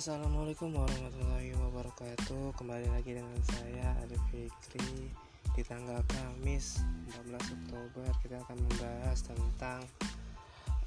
[0.00, 2.56] Assalamualaikum warahmatullahi wabarakatuh.
[2.56, 5.12] Kembali lagi dengan saya Ali Fikri.
[5.52, 6.80] Di tanggal Kamis
[7.20, 9.84] 14 Oktober Kita akan membahas tentang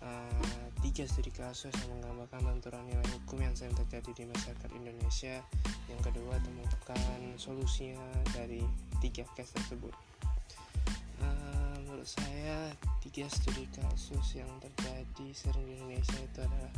[0.00, 5.44] uh, Tiga studi kasus yang menggambarkan benturan nilai hukum yang sering terjadi di masyarakat Indonesia.
[5.92, 8.00] Yang kedua temukan solusinya
[8.32, 8.64] dari
[9.04, 9.92] tiga case tersebut
[12.02, 12.58] Menurut saya
[12.98, 16.72] tiga studi kasus yang terjadi sering di Indonesia itu adalah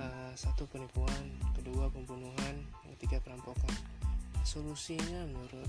[0.00, 2.64] uh, satu penipuan, kedua pembunuhan,
[2.96, 3.68] ketiga perampokan.
[4.40, 5.68] Solusinya menurut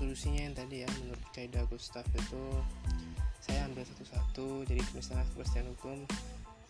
[0.00, 2.44] solusinya yang tadi ya menurut Kaida Gustav itu
[3.44, 6.08] saya ambil satu-satu jadi misalnya kepastian hukum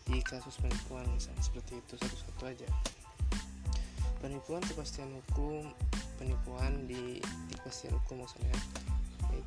[0.03, 2.67] di kasus penipuan misalnya seperti itu satu-satu aja
[4.19, 5.63] penipuan kepastian hukum
[6.19, 8.51] penipuan di, di kepastian hukum maksudnya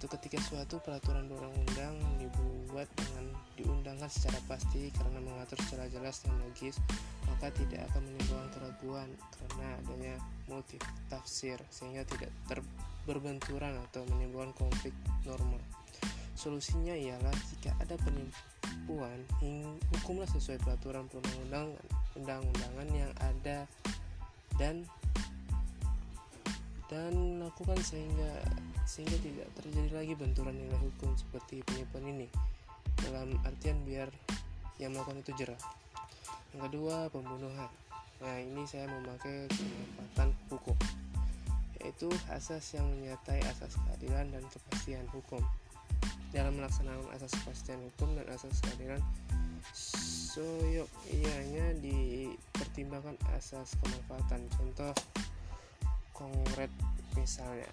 [0.02, 6.34] yaitu ketika suatu peraturan undang-undang dibuat dengan diundangkan secara pasti karena mengatur secara jelas dan
[6.42, 6.74] logis
[7.30, 10.14] maka tidak akan menimbulkan keraguan karena adanya
[10.50, 10.74] multi
[11.06, 12.34] tafsir sehingga tidak
[13.06, 14.90] berbenturan atau menimbulkan konflik
[15.22, 15.62] norma
[16.34, 19.22] solusinya ialah jika ada penipuan
[20.02, 21.78] hukumlah sesuai peraturan perundang-undangan
[22.18, 23.70] undang-undangan yang ada
[24.58, 24.82] dan
[26.90, 27.14] dan
[27.52, 28.32] lakukan sehingga
[28.88, 32.26] sehingga tidak terjadi lagi benturan nilai hukum seperti penipuan ini.
[32.96, 34.08] Dalam artian biar
[34.80, 35.60] yang melakukan itu jerah.
[36.56, 37.68] Yang kedua pembunuhan.
[38.24, 40.76] Nah ini saya memakai kemanfaatan hukum
[41.82, 45.44] yaitu asas yang menyertai asas keadilan dan kepastian hukum.
[46.32, 49.04] Dalam melaksanakan asas kepastian hukum dan asas keadilan
[50.32, 54.40] soyok ianya dipertimbangkan asas kemanfaatan.
[54.56, 54.96] Contoh
[56.16, 56.72] kongret
[57.16, 57.68] misalnya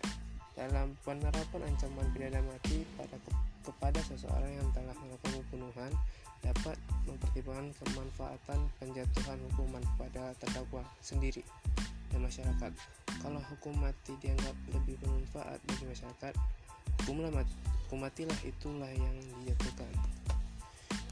[0.59, 3.31] dalam penerapan ancaman pidana mati pada ke
[3.63, 5.91] kepada seseorang yang telah melakukan pembunuhan
[6.39, 11.43] dapat mempertimbangkan kemanfaatan penjatuhan hukuman pada terdakwa sendiri
[12.09, 12.71] dan masyarakat.
[13.19, 16.33] Kalau hukum mati dianggap lebih bermanfaat bagi masyarakat,
[17.03, 17.53] hukumlah mati,
[17.85, 19.91] hukum matilah itulah yang dijatuhkan.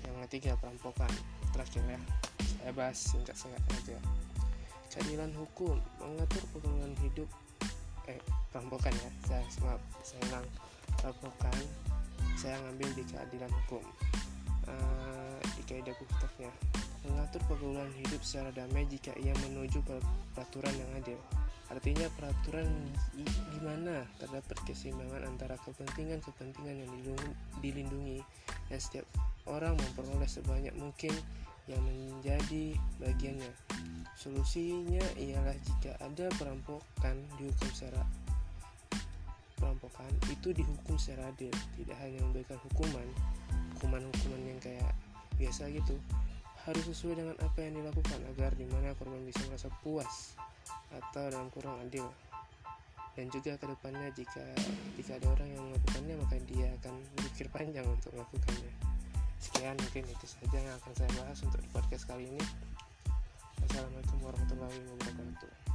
[0.08, 1.12] Yang ketiga perampokan.
[1.52, 2.00] Terakhir ya,
[2.40, 3.98] saya bahas singkat-singkat aja.
[4.88, 7.30] Keadilan hukum mengatur perkembangan hidup
[8.08, 8.20] eh
[8.52, 9.12] perampokan ya.
[9.28, 10.48] Saya maaf saya ulang
[11.00, 11.58] perampokan
[12.38, 13.84] saya ngambil di keadilan hukum.
[14.68, 16.52] Uh, di kaidah Gustavnya
[17.08, 19.80] mengatur pergaulan hidup secara damai jika ia menuju
[20.36, 21.20] peraturan yang adil.
[21.68, 22.68] Artinya peraturan
[23.52, 26.92] di mana terdapat keseimbangan antara kepentingan-kepentingan yang
[27.60, 28.24] dilindungi.
[28.68, 29.08] Dan setiap
[29.48, 31.12] orang memperoleh sebanyak mungkin
[31.68, 33.52] yang menjadi bagiannya
[34.18, 38.02] Solusinya ialah jika ada perampokan dihukum secara
[39.62, 43.06] perampokan itu dihukum secara adil, tidak hanya memberikan hukuman,
[43.78, 44.90] hukuman-hukuman yang kayak
[45.38, 46.02] biasa gitu,
[46.66, 50.34] harus sesuai dengan apa yang dilakukan agar di mana korban bisa merasa puas
[50.90, 52.10] atau dalam kurang adil.
[53.14, 54.46] Dan juga ke depannya jika
[54.98, 58.87] jika ada orang yang melakukannya maka dia akan berpikir panjang untuk melakukannya.
[59.38, 62.44] Sekian mungkin itu saja yang akan saya bahas untuk podcast kali ini.
[63.68, 65.67] Assalamualaikum warahmatullahi wabarakatuh